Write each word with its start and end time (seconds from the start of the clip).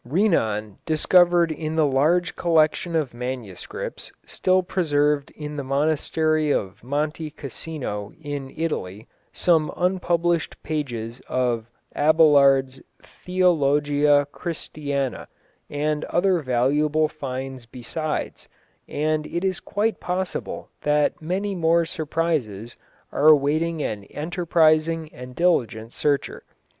Renan 0.03 0.79
discovered 0.83 1.51
in 1.51 1.75
the 1.75 1.85
large 1.85 2.35
collection 2.35 2.95
of 2.95 3.13
manuscripts 3.13 4.11
still 4.25 4.63
preserved 4.63 5.29
in 5.35 5.57
the 5.57 5.63
monastery 5.63 6.49
of 6.49 6.83
Monte 6.83 7.29
Casino 7.29 8.11
in 8.19 8.51
Italy, 8.57 9.07
some 9.31 9.71
unpublished 9.77 10.55
pages 10.63 11.21
of 11.29 11.69
Abelard's 11.95 12.81
Theologia 13.03 14.25
Christiana, 14.31 15.27
and 15.69 16.03
other 16.05 16.39
valuable 16.39 17.07
finds 17.07 17.67
besides, 17.67 18.47
and 18.87 19.27
it 19.27 19.45
is 19.45 19.59
quite 19.59 19.99
possible 19.99 20.71
that 20.81 21.21
many 21.21 21.53
more 21.53 21.85
surprises 21.85 22.75
are 23.11 23.27
awaiting 23.27 23.83
an 23.83 24.05
enterprising 24.05 25.13
and 25.13 25.35
diligent 25.35 25.93
searcher. 25.93 26.41